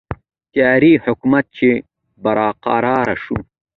د 0.03 0.03
تیارې 0.53 0.93
حکومت 1.05 1.45
چې 1.57 1.69
برقراره 2.23 3.15
شو. 3.23 3.37